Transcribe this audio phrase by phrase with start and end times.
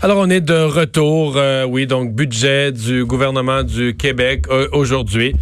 [0.00, 5.34] Alors, on est de retour, euh, oui, donc budget du gouvernement du Québec euh, aujourd'hui.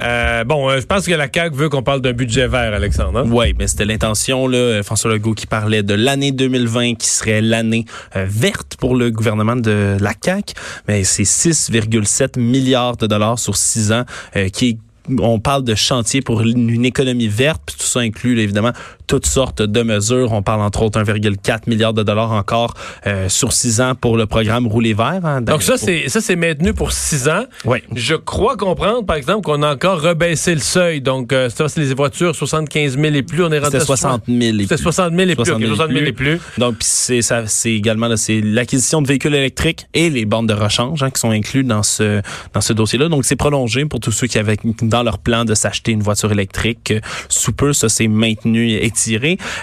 [0.00, 3.18] Euh, bon, euh, je pense que la CAQ veut qu'on parle d'un budget vert, Alexandre.
[3.18, 3.24] hein?
[3.28, 4.84] Oui, mais c'était l'intention, là.
[4.84, 9.56] François Legault qui parlait de l'année 2020 qui serait l'année euh, verte pour le gouvernement
[9.56, 10.54] de la CAQ.
[10.86, 14.04] Mais c'est 6,7 milliards de dollars sur six ans
[14.36, 14.78] euh, qui
[15.18, 18.72] on parle de chantier pour une économie verte, puis tout ça inclut évidemment
[19.06, 20.32] toutes sortes de mesures.
[20.32, 22.74] On parle entre autres 1,4 milliard de dollars encore
[23.06, 25.20] euh, sur six ans pour le programme Rouler vert.
[25.24, 27.44] hein, Donc ça, pour- c'est ça, c'est maintenu pour six ans.
[27.64, 27.78] Oui.
[27.94, 31.00] Je crois comprendre, par exemple, qu'on a encore rebaissé le seuil.
[31.00, 33.42] Donc, euh, ça, c'est les voitures 75 000 et plus.
[33.44, 34.82] On est rendu C'était à 60 000 et C'était plus.
[34.82, 35.44] 60 000 et plus.
[35.44, 36.40] 60 ok, 000 60 000 et plus.
[36.58, 41.02] Donc, c'est ça, c'est également c'est l'acquisition de véhicules électriques et les bornes de rechange
[41.02, 43.08] hein, qui sont inclus dans ce dans ce dossier-là.
[43.08, 46.32] Donc, c'est prolongé pour tous ceux qui avaient dans leur plan de s'acheter une voiture
[46.32, 46.92] électrique.
[47.28, 48.90] Sous peu, ça s'est maintenu et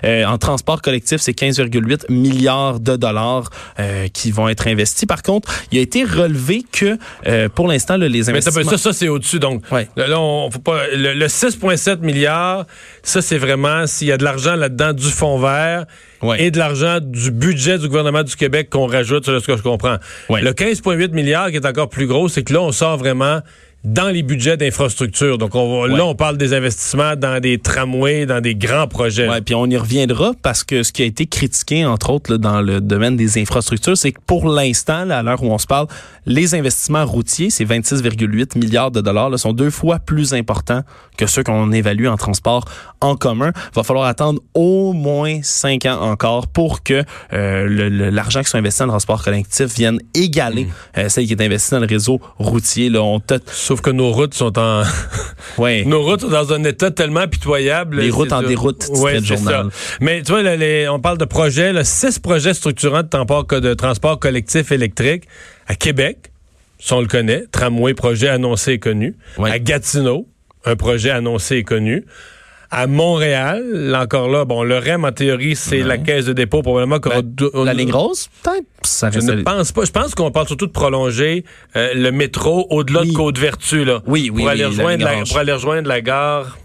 [0.03, 5.05] Euh, en transport collectif, c'est 15,8 milliards de dollars euh, qui vont être investis.
[5.05, 8.77] Par contre, il a été relevé que euh, pour l'instant, là, les Mais investissements pas-
[8.77, 9.39] ça, ça c'est au-dessus.
[9.39, 9.87] Donc, Ouais.
[9.95, 12.65] là, là, on, faut pas, le, le 6,7 milliards,
[13.03, 15.85] ça, c'est vraiment s'il y a de l'argent là-dedans du fonds vert
[16.21, 16.43] Ouais.
[16.43, 19.63] et de l'argent du budget du gouvernement du Québec qu'on rajoute, c'est ce que je
[19.63, 19.97] comprends.
[20.29, 20.41] Ouais.
[20.41, 23.39] Le 15,8 milliards qui est encore plus gros, c'est que là, on sort vraiment
[23.83, 25.37] dans les budgets d'infrastructure.
[25.39, 29.27] Donc, on va- là, on parle des investissements dans des tramways, dans des grands projets.
[29.27, 32.37] Ouais, puis on y reviendra parce que ce qui a été critiqué, entre autres, là,
[32.37, 35.87] dans le domaine des infrastructures, c'est que pour l'instant, à l'heure où on se parle,
[36.25, 40.81] les investissements routiers, ces 26,8 milliards de dollars, là, sont deux fois plus importants
[41.17, 42.65] que ceux qu'on évalue en transport
[43.01, 43.51] en commun.
[43.73, 48.79] Va falloir attendre au moins cinq ans encore pour que euh, l'argent qui sont investis
[48.79, 52.89] dans le transport collectif vienne égaler euh, celle qui est investie dans le réseau routier.
[52.89, 54.83] Là, on Sauf que nos routes sont en...
[55.57, 55.83] ouais.
[55.85, 57.97] Nos routes sont dans un état tellement pitoyable.
[57.99, 59.69] Les routes en déroute, Ouais, journal.
[59.71, 59.97] ça.
[60.01, 63.45] Mais tu vois, là, les- on parle de projets, là, six projets structurants de, transport,
[63.45, 65.23] de transport collectif électrique
[65.67, 66.31] à Québec,
[66.79, 69.15] ça on le connaît, tramway, projet annoncé et connu.
[69.37, 69.51] Ouais.
[69.51, 70.27] À Gatineau,
[70.65, 72.05] un projet annoncé et connu.
[72.73, 76.61] À Montréal, là encore là, bon, le REM, en théorie, c'est la caisse de dépôt,
[76.61, 76.99] probablement.
[76.99, 77.21] Ben,
[77.65, 78.63] la ligne rose, peut-être.
[78.83, 79.83] Ça Je ne pense pas.
[79.83, 81.43] Je pense qu'on parle surtout de prolonger
[81.75, 83.09] euh, le métro au-delà Oui.
[83.09, 84.01] de Côte-Vertu, là.
[84.07, 86.57] Oui, oui, pour aller, oui, rejoindre la, pour aller rejoindre la gare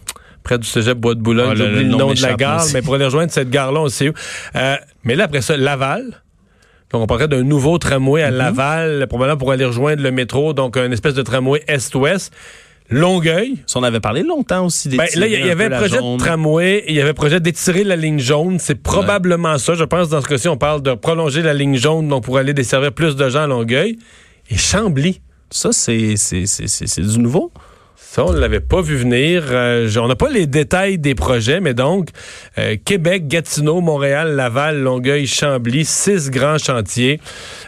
[0.44, 1.48] près du cégep Bois de Boulogne.
[1.50, 2.72] Ah, le- J'oublie le le, nom nom de la gare, aussi.
[2.74, 4.12] mais pour aller rejoindre cette gare-là, on sait où.
[4.54, 6.22] Euh, mais là, après ça, Laval.
[6.96, 8.26] Donc, on parlerait d'un nouveau tramway Mhm.
[8.26, 12.32] à Laval, probablement pour aller rejoindre le métro, donc un espèce de tramway est-ouest.
[12.88, 13.58] Longueuil.
[13.66, 16.16] Si on avait parlé longtemps aussi Ben, là, il y, y avait un projet de
[16.18, 18.58] tramway, il y avait un projet d'étirer la ligne jaune.
[18.60, 19.74] C'est probablement ça.
[19.74, 22.54] Je pense dans ce cas-ci, on parle de prolonger la ligne jaune donc pour aller
[22.54, 23.98] desservir plus de gens à Longueuil.
[24.50, 25.20] Et Chambly.
[25.50, 27.50] Ça, c'est du nouveau.
[28.16, 29.43] Ça, on ne l'avait pas vu venir.
[29.50, 32.09] Euh, on n'a pas les détails des projets, mais donc,
[32.56, 37.21] euh, Québec, Gatineau, Montréal, Laval, Longueuil, Chambly, six grands chantiers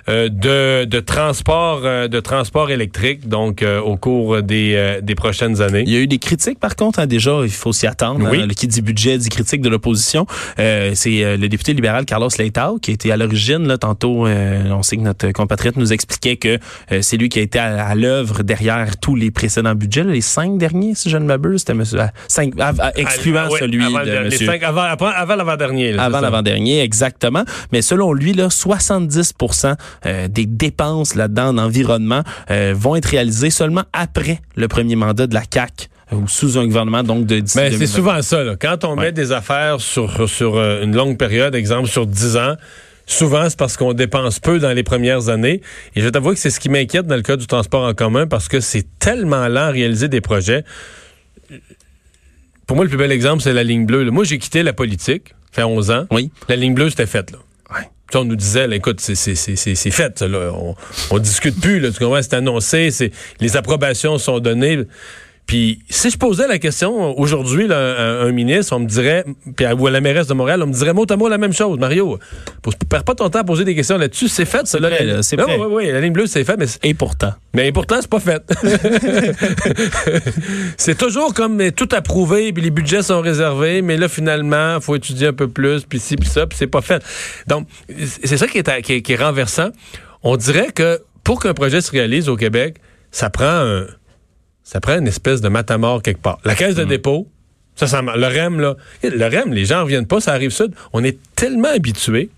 [0.09, 5.85] euh, de, de transport de transport électrique, donc au cours des, des prochaines années.
[5.87, 8.27] Il y a eu des critiques, par contre, hein, déjà, il faut s'y attendre.
[8.31, 8.41] Oui.
[8.41, 8.47] hein.
[8.47, 10.27] le qui dit budget dit critique de l'opposition.
[10.57, 13.69] C'est le député libéral Carlos Leitao qui été à l'origine.
[13.69, 16.59] Là, tantôt, on sait que notre compatriote nous expliquait que
[17.03, 20.23] c'est lui qui a été à, à l'œuvre derrière tous les précédents budgets, là, les
[20.39, 21.61] cinq derniers, si je ne m'abuse.
[21.61, 22.53] C'était monsieur, cinq,
[22.97, 24.47] excluant Ah, oui, celui avant, de monsieur.
[24.47, 25.99] cinq- avant, avant, avant l'avant-dernier.
[25.99, 27.45] Avant l'avant-dernier, exactement.
[27.73, 29.75] Mais selon lui, là, 70%
[30.07, 35.27] euh, des dépenses là-dedans en environnement euh, vont être réalisées seulement après le premier mandat
[35.27, 37.87] de la CAC ou sous un gouvernement donc de Mais Ben, c'est 2020.
[37.87, 38.43] souvent ça.
[38.45, 38.55] là.
[38.59, 42.55] Quand on met des affaires sur, sur euh, une longue période, exemple sur 10 ans,
[43.09, 45.61] souvent c'est parce qu'on dépense peu dans les premières années.
[45.97, 47.95] Et je vais t'avouer que c'est ce qui m'inquiète dans le cas du transport en
[47.95, 50.65] commun parce que c'est tellement lent à réaliser des projets.
[52.67, 54.05] Pour moi, le plus bel exemple, c'est la ligne bleue.
[54.05, 54.11] là.
[54.11, 56.07] Moi, j'ai quitté la politique, fait 11 ans.
[56.11, 56.31] Oui.
[56.49, 57.31] La ligne bleue, c'était faite.
[57.33, 57.39] Là.
[57.75, 57.83] Ouais.
[57.83, 60.19] Tu sais, on nous disait, là, écoute, c'est, c'est, c'est, c'est, c'est fait.
[60.19, 60.51] ça, Là.
[60.53, 60.75] On,
[61.11, 61.81] on discute plus.
[61.81, 62.21] Là, tu comprends?
[62.21, 62.91] C'est annoncé.
[62.91, 63.11] C'est,
[63.41, 64.81] les approbations sont données.
[65.49, 69.25] Puis si je posais la question aujourd'hui à un ministre, on me dirait,
[69.57, 71.39] puis à, ou à la mairesse de Montréal, on me dirait mot à mot la
[71.39, 71.79] même chose.
[71.79, 72.19] Mario,
[72.91, 74.29] perds pas ton temps à poser des questions là-dessus.
[74.29, 74.79] C'est fait, ça.
[75.23, 75.41] c'est.
[75.43, 77.33] Oui, oui, la ligne bleue, c'est fait, mais c'est- Et pourtant.
[77.55, 78.43] mais pourtant, c'est pas fait.
[80.77, 84.97] c'est toujours comme mais, tout approuvé, puis les budgets sont réservés, mais là, finalement, faut
[84.97, 87.03] étudier un peu plus, puis ci, puis ça, puis c'est pas fait.
[87.47, 87.67] Donc,
[88.23, 89.71] c'est ça qui est, à- qui est- qui est renversant.
[90.23, 92.77] On dirait que pour qu'un projet se réalise au Québec,
[93.11, 93.87] ça prend un,
[94.71, 96.39] ça prend une espèce de matamor quelque part.
[96.45, 97.27] La caisse de dépôt,
[97.75, 100.73] ça, ça, le REM, là, le REM, les gens reviennent pas, ça arrive sud.
[100.93, 102.29] On est tellement habitués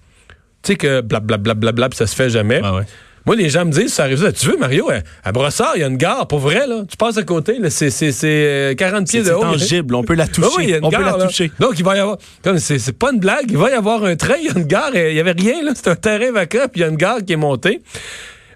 [0.62, 2.60] Tu sais que blablabla, bla, bla, ça se fait jamais.
[2.62, 2.82] Ah ouais.
[3.26, 4.30] Moi, les gens me disent, ça arrive là.
[4.30, 6.84] Tu veux, Mario, à, à Brossard, il y a une gare, pour vrai, là.
[6.88, 9.40] Tu passes à côté, là, c'est, c'est, c'est euh, 40 pieds C'est de haut.
[9.40, 10.48] tangible, on peut la toucher.
[10.56, 11.26] oui, il y a une on gare, peut la là.
[11.26, 11.50] toucher.
[11.58, 12.16] Donc, il va y avoir.
[12.44, 14.56] Comme c'est, c'est pas une blague, il va y avoir un train, il y a
[14.56, 15.72] une gare, il y avait rien, là.
[15.74, 17.82] C'est un terrain vacant, puis il y a une gare qui est montée.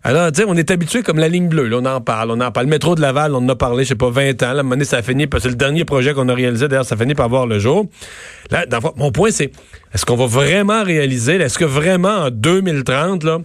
[0.06, 2.52] Alors, tu on est habitué comme la ligne bleue, là, on en parle, on en
[2.52, 2.66] parle.
[2.66, 4.46] Le métro de Laval, on en a parlé, je sais pas, 20 ans.
[4.48, 6.34] À un moment donné, ça a fini, parce que c'est le dernier projet qu'on a
[6.34, 7.86] réalisé, d'ailleurs, ça a fini par voir le jour.
[8.50, 8.66] Là,
[8.96, 9.50] mon point, c'est,
[9.94, 13.38] est-ce qu'on va vraiment réaliser, est-ce que vraiment en 2030, là,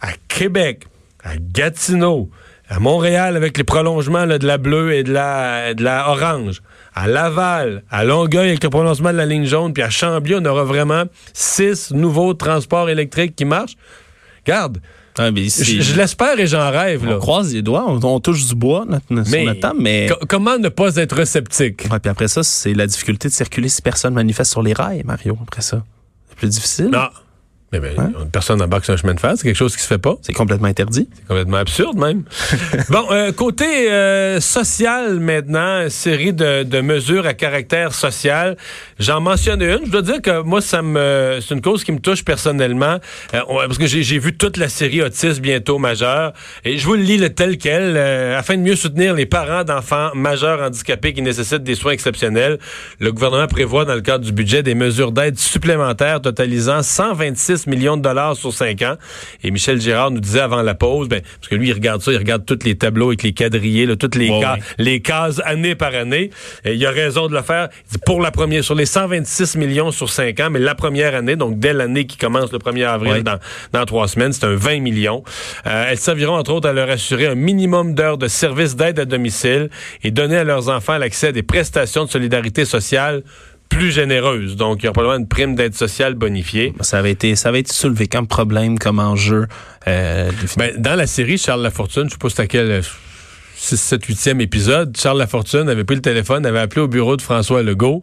[0.00, 0.86] à Québec,
[1.22, 2.30] à Gatineau,
[2.70, 6.62] à Montréal avec les prolongements de la bleue et de la, de la orange,
[6.94, 10.44] à Laval, à Longueuil avec le prolongement de la ligne jaune, puis à Chambly, on
[10.46, 11.04] aura vraiment
[11.34, 13.76] six nouveaux transports électriques qui marchent?
[14.46, 14.78] Regarde,
[15.32, 17.04] Mais c'est- je, je l'espère et j'en rêve.
[17.04, 17.16] Là.
[17.16, 19.80] on croise les doigts, on, on touche du bois notre, notre- Mais sur notre table,
[19.80, 20.06] mais...
[20.10, 21.86] co- comment ne pas être sceptique?
[21.90, 25.02] Ouais, puis après ça, c'est la difficulté de circuler si personne manifeste sur les rails,
[25.04, 25.82] Mario, après ça.
[26.28, 26.86] C'est plus difficile.
[26.90, 27.08] Non.
[27.72, 28.12] Mais ben, Hein?
[28.32, 30.16] personne n'embarque sur un chemin de fer, c'est quelque chose qui se fait pas.
[30.22, 31.08] C'est complètement interdit.
[31.14, 32.24] C'est complètement absurde même.
[32.88, 38.56] bon, euh, côté euh, social maintenant, série de, de mesures à caractère social.
[38.98, 39.86] J'en mentionne une.
[39.86, 42.98] Je dois dire que moi, ça me, c'est une cause qui me touche personnellement,
[43.34, 46.32] euh, parce que j'ai, j'ai vu toute la série Autisme bientôt majeur,
[46.64, 49.64] et je vous le lis le tel quel, euh, afin de mieux soutenir les parents
[49.64, 52.58] d'enfants majeurs handicapés qui nécessitent des soins exceptionnels.
[52.98, 57.96] Le gouvernement prévoit dans le cadre du budget des mesures d'aide supplémentaires totalisant 126 millions
[57.96, 58.96] de dollars sur cinq ans.
[59.42, 62.12] Et Michel Girard nous disait avant la pause, ben, parce que lui, il regarde ça,
[62.12, 64.60] il regarde tous les tableaux avec les quadrillés, là, toutes les, Ouais, ca- ouais.
[64.78, 66.30] les cases année par année.
[66.64, 67.68] Et il a raison de le faire.
[67.88, 71.14] Il dit pour la première, sur les 126 millions sur cinq ans, mais la première
[71.14, 73.22] année, donc dès l'année qui commence le 1er avril Ouais.
[73.22, 73.38] dans,
[73.72, 75.22] dans trois semaines, c'est un 20 millions.
[75.66, 79.04] Euh, elles serviront entre autres à leur assurer un minimum d'heures de service d'aide à
[79.04, 79.68] domicile
[80.04, 83.22] et donner à leurs enfants l'accès à des prestations de solidarité sociale
[83.70, 84.56] plus généreuses.
[84.56, 86.74] Donc, il y aura probablement une prime d'aide sociale bonifiée.
[86.80, 89.46] Ça avait été, ça avait été soulevé comme problème, comme enjeu.
[89.88, 92.82] Euh, Ben, dans la série Charles Lafortune, je sais pas c'était quel
[93.62, 97.22] 6, 7, 8e épisode, Charles Lafortune avait pris le téléphone, avait appelé au bureau de
[97.22, 98.02] François Legault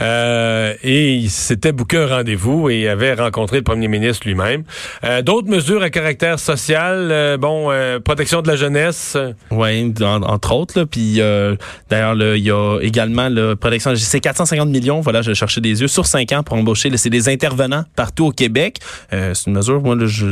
[0.00, 4.64] euh, et il s'était booké un rendez-vous et avait rencontré le premier ministre lui-même.
[5.04, 9.16] Euh, D'autres mesures à caractère social, euh, bon, euh, protection de la jeunesse.
[9.50, 10.78] Oui, entre autres.
[10.78, 11.56] Là, puis euh,
[11.88, 13.94] d'ailleurs, il y a également la protection.
[13.96, 15.00] C'est 450 millions.
[15.00, 16.94] Voilà, je cherchais des yeux sur 5 ans pour embaucher.
[16.98, 18.78] C'est des intervenants partout au Québec.
[19.14, 19.80] Euh, c'est une mesure.
[19.80, 20.26] Moi, là, je,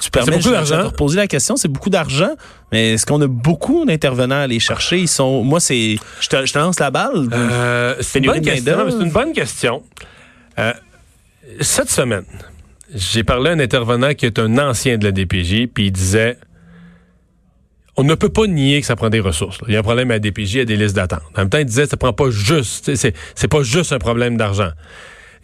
[0.00, 0.32] tu permets.
[0.32, 0.76] beaucoup je- d'argent.
[0.76, 1.56] Je te reposer la question.
[1.56, 2.30] C'est beaucoup d'argent.
[2.72, 4.98] Mais est-ce qu'on a beaucoup d'intervenants à aller chercher?
[4.98, 5.42] Ils sont.
[5.42, 5.96] Moi, c'est.
[6.20, 7.28] Je te, je te lance la balle.
[7.32, 8.76] Euh, c'est une, bonne question.
[8.76, 8.90] main-d'œuvre.
[8.96, 9.82] C'est une bonne question.
[10.58, 10.72] Euh,
[11.60, 12.24] cette semaine,
[12.94, 16.36] j'ai parlé à un intervenant qui est un ancien de la DPJ, puis il disait
[17.96, 19.60] on ne peut pas nier que ça prend des ressources.
[19.60, 19.66] là.
[19.68, 21.22] Il y a un problème à la DPJ, il y a des listes d'attente.
[21.36, 24.70] En même temps, il disait ça prend pas juste, c'est pas juste un problème d'argent.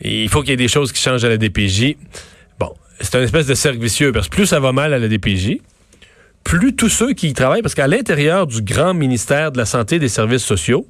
[0.00, 1.96] Il faut qu'il y ait des choses qui changent à la DPJ.
[2.58, 5.08] Bon, c'est un espèce de cercle vicieux parce que plus ça va mal à la
[5.08, 5.58] DPJ,
[6.46, 9.96] plus tous ceux qui y travaillent, parce qu'à l'intérieur du grand ministère de la Santé
[9.96, 10.86] et des Services sociaux,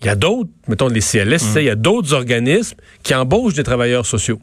[0.00, 3.64] il y a d'autres, mettons les CLSC, il y a d'autres organismes qui embauchent des
[3.64, 4.40] travailleurs sociaux.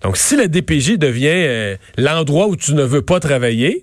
[0.00, 3.82] Donc, si la DPJ devient euh, l'endroit où tu ne veux pas travailler,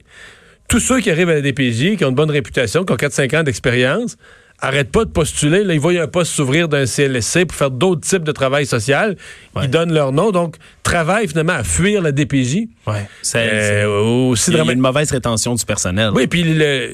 [0.69, 3.41] tous ceux qui arrivent à la DPJ, qui ont une bonne réputation, qui ont 4-5
[3.41, 4.17] ans d'expérience,
[4.59, 5.63] arrêtent pas de postuler.
[5.63, 9.17] Là, ils voient un poste s'ouvrir d'un CLSC pour faire d'autres types de travail social.
[9.56, 9.65] Ouais.
[9.65, 10.31] Ils donnent leur nom.
[10.31, 12.68] Donc, travaillent finalement à fuir la DPJ.
[12.85, 13.07] Ouais.
[13.21, 13.88] C'est, Euh,
[14.30, 16.09] aussi il y a une mauvaise rétention du personnel.
[16.13, 16.45] oui, puis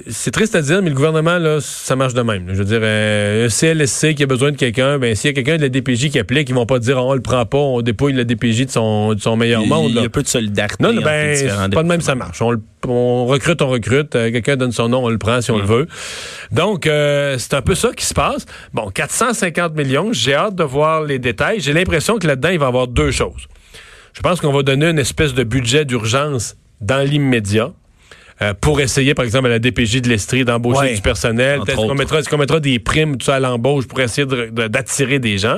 [0.10, 2.46] c'est triste à dire, mais le gouvernement, là, ça marche de même.
[2.50, 5.34] Je veux dire, euh, un CLSC qui a besoin de quelqu'un, ben s'il y a
[5.34, 7.82] quelqu'un de la DPJ qui applique, ils vont pas dire on le prend pas, on
[7.82, 9.92] dépouille la DPJ de son, de son meilleur il, monde.
[9.96, 10.84] il y a peu de solidarité.
[10.84, 12.42] Non, non, ben, c'est pas de même ça marche.
[12.42, 12.54] On,
[12.88, 14.16] on recrute, on recrute.
[14.16, 15.88] euh, quelqu'un donne son nom, on le prend si on le veut.
[16.52, 18.46] Donc, euh, c'est un peu ça qui se passe.
[18.74, 21.60] Bon, 450 millions, j'ai hâte de voir les détails.
[21.60, 23.48] J'ai l'impression que là-dedans, il va y avoir deux choses.
[24.20, 27.72] Je pense qu'on va donner une espèce de budget d'urgence dans l'immédiat.
[28.42, 31.60] euh, pour essayer, par exemple, à la DPJ de l'Estrie d'embaucher Ouais, du personnel.
[31.62, 35.38] Peut-être qu'on mettra, est-ce mettra des primes à l'embauche pour essayer de- de- d'attirer des
[35.38, 35.58] gens?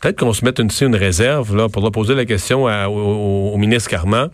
[0.00, 3.56] Peut-être qu'on se mette une, une réserve là, pour poser la question à- au- au
[3.56, 4.28] ministre Carman.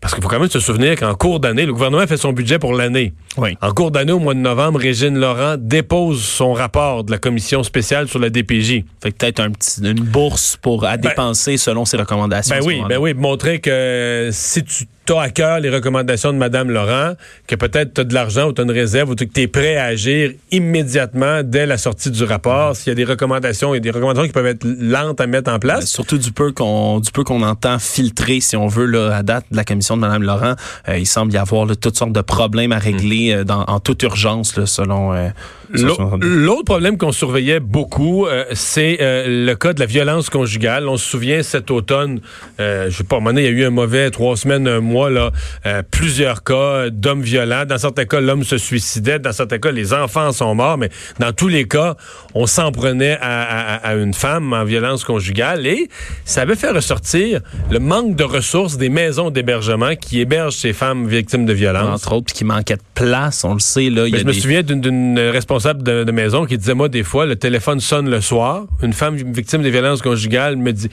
[0.00, 2.58] Parce qu'il faut quand même se souvenir qu'en cours d'année, le gouvernement fait son budget
[2.58, 3.12] pour l'année.
[3.36, 3.56] Oui.
[3.60, 7.62] En cours d'année, au mois de novembre, Régine Laurent dépose son rapport de la commission
[7.62, 8.84] spéciale sur la DPJ.
[9.02, 12.56] Fait que peut-être un petit, une bourse pour à dépenser selon ses recommandations.
[12.56, 16.70] Ben oui, ben oui, montrer que si tu t'as à cœur les recommandations de Mme
[16.70, 17.14] Laurent,
[17.46, 19.48] que peut-être tu as de l'argent ou tu as une réserve ou que tu es
[19.48, 23.78] prêt à agir immédiatement dès la sortie du rapport, s'il y a des recommandations, il
[23.78, 25.86] y a des recommandations qui peuvent être lentes à mettre en place.
[25.86, 29.46] surtout du peu qu'on du peu qu'on entend filtrer, si on veut, là, à date
[29.50, 30.54] de la commission de Mme Laurent,
[30.88, 33.80] euh, il semble y avoir là, toutes sortes de problèmes à régler euh, dans, en
[33.80, 35.12] toute urgence, là, selon...
[35.12, 35.28] Euh,
[35.72, 40.88] L'autre problème qu'on surveillait beaucoup, euh, c'est euh, le cas de la violence conjugale.
[40.88, 42.20] On se souvient cet automne,
[42.58, 44.36] euh, je sais pas, à un moment donné, il y a eu un mauvais trois
[44.36, 45.30] semaines, un mois, là,
[45.66, 47.64] euh, plusieurs cas d'hommes violents.
[47.66, 49.18] Dans certains cas, l'homme se suicidait.
[49.18, 50.76] Dans certains cas, les enfants sont morts.
[50.76, 51.96] Mais dans tous les cas,
[52.34, 55.66] on s'en prenait à, à, à, une femme en violence conjugale.
[55.66, 55.88] Et
[56.24, 61.06] ça avait fait ressortir le manque de ressources des maisons d'hébergement qui hébergent ces femmes
[61.06, 62.02] victimes de violence.
[62.02, 63.88] Entre autres, puis qui manquaient de place, on le sait.
[63.88, 67.02] Là, il y a je me souviens d'une responsable de, maison qui disait, moi, des
[67.02, 68.66] fois, le téléphone sonne le soir.
[68.82, 70.88] Une femme victime des violences conjugales me dit,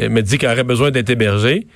[0.00, 1.66] euh, me dit qu'elle aurait besoin d'être hébergée.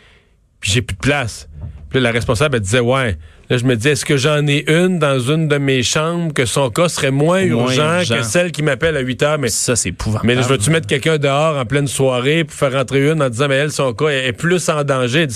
[0.61, 1.49] Puis j'ai plus de place.
[1.91, 3.17] Puis la responsable, elle disait, ouais.
[3.49, 6.47] Là, je me dis, est-ce que j'en ai une dans une de mes chambres que
[6.47, 9.39] son cas serait moins, urgent, que celle qui m'appelle à 8 heures?
[9.39, 10.27] Mais ça, c'est épouvantable.
[10.27, 13.47] Mais je veux-tu mettre quelqu'un dehors en pleine soirée pour faire rentrer une en disant,
[13.49, 15.29] mais elle, son cas est plus en danger?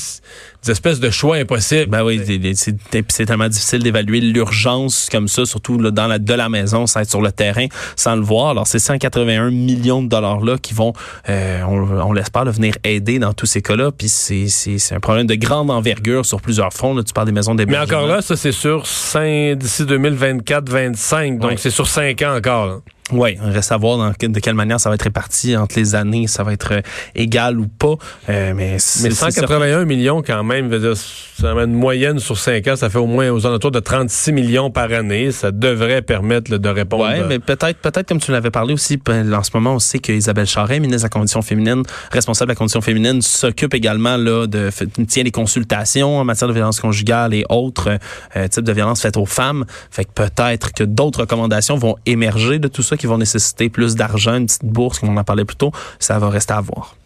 [0.65, 1.91] Des espèces de choix impossibles.
[1.91, 2.21] Ben oui,
[2.55, 7.01] c'est tellement difficile d'évaluer l'urgence comme ça, surtout là, dans la, de la maison, sans
[7.01, 8.51] être sur le terrain, sans le voir.
[8.51, 10.93] Alors, c'est 181 millions de dollars-là qui vont,
[11.29, 13.91] euh, on, on l'espère, venir aider dans tous ces cas-là.
[13.91, 16.95] Puis c'est un problème de grande envergure sur plusieurs fronts.
[16.95, 17.03] Là.
[17.03, 17.87] Tu parles des maisons d'hébergement.
[17.87, 21.39] Mais encore là, ça, c'est sur d'ici 2024-25.
[21.39, 22.67] Donc, c'est sur 5 ans encore.
[22.67, 22.77] Là.
[23.13, 25.95] Oui, on reste à voir dans, de quelle manière ça va être réparti entre les
[25.95, 26.81] années, ça va être euh,
[27.15, 27.95] égal ou pas.
[28.29, 32.99] Euh, mais, mais 181 millions quand même, ça une moyenne sur 5 ans, ça fait
[32.99, 35.33] au moins aux alentours de 36 millions par année.
[35.33, 37.09] Ça devrait permettre de répondre.
[37.11, 40.47] Oui, mais peut-être, peut-être comme tu l'avais parlé aussi, en ce moment, on sait qu'Isabelle
[40.47, 44.71] Charret, ministre de la Condition féminine, responsable de la Condition féminine, s'occupe également là, de
[45.07, 47.99] tient des consultations en matière de violence conjugale et autres
[48.37, 49.65] euh, types de violences faites aux femmes.
[49.91, 53.95] Fait que peut-être que d'autres recommandations vont émerger de tout ça qui vont nécessiter plus
[53.95, 56.97] d'argent, une petite bourse, comme on en parlait plus tôt, ça va rester à voir.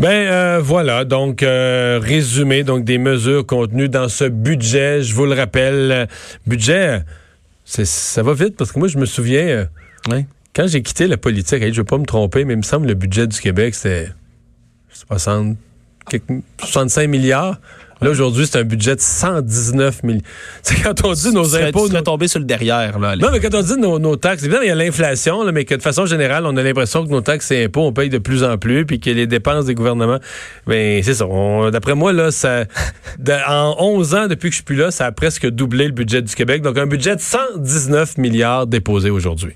[0.00, 5.02] Ben euh, voilà, donc euh, résumé donc des mesures contenues dans ce budget.
[5.02, 6.08] Je vous le rappelle,
[6.44, 7.02] budget,
[7.64, 9.68] ça va vite parce que moi je me souviens
[10.10, 10.22] euh,
[10.56, 12.86] quand j'ai quitté la politique, je ne veux pas me tromper, mais il me semble
[12.86, 14.08] que le budget du Québec c'était
[14.92, 15.56] 60,
[16.58, 17.58] 65 milliards.
[18.02, 20.20] Là, aujourd'hui, c'est un budget de 119 millions.
[20.62, 21.88] C'est quand on dit nos impôts.
[21.88, 23.16] Tu tombé sur le derrière, là.
[23.16, 25.82] Non, mais quand on dit nos, taxes, évidemment, il y a l'inflation, mais que de
[25.82, 28.56] façon générale, on a l'impression que nos taxes et impôts, on paye de plus en
[28.56, 30.18] plus, puis que les dépenses des gouvernements,
[30.66, 31.26] ben, c'est ça.
[31.70, 32.64] D'après moi, là, ça,
[33.48, 36.22] en 11 ans, depuis que je suis plus là, ça a presque doublé le budget
[36.22, 36.62] du Québec.
[36.62, 39.54] Donc, un budget de 119 milliards déposé aujourd'hui.